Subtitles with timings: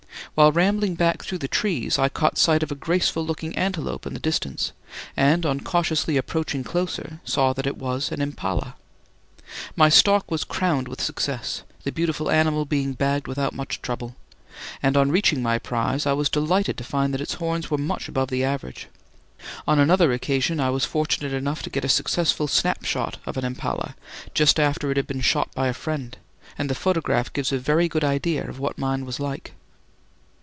[0.33, 4.13] While rambling back through the trees I caught sight of a graceful looking antelope in
[4.13, 4.71] the distance,
[5.17, 8.75] and on cautiously approaching closer saw that it was an impala.
[9.75, 14.15] My stalk was crowned with success, the beautiful animal being bagged without much trouble;
[14.81, 18.07] and on reaching my prize I was delighted to find that its horns were much
[18.07, 18.87] above the average.
[19.67, 23.95] On another occasion I was fortunate enough to get a successful snapshot of an impala
[24.33, 26.17] just after it had been shot by a friend,
[26.57, 29.53] and the photograph gives a very good idea of what mine was like.